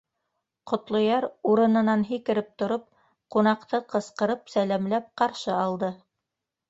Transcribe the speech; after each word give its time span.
Ҡотлояр, 0.69 1.27
урынынан 1.49 2.05
һикереп 2.11 2.49
тороп, 2.63 2.87
ҡунаҡты 3.35 3.83
ҡысҡырып 3.95 4.53
сәләмләп 4.55 5.13
ҡаршы 5.23 5.55
алды: 5.59 5.93